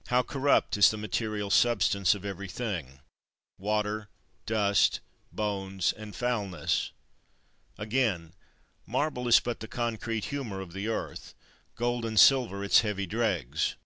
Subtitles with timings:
[0.00, 0.10] 36.
[0.10, 3.00] How corrupt is the material substance of every thing,
[3.56, 4.10] water,
[4.44, 5.00] dust,
[5.32, 6.92] bones, and foulness!
[7.78, 8.34] Again;
[8.84, 11.32] marble is but the concrete humour of the earth,
[11.76, 13.76] gold and silver its heavy dregs.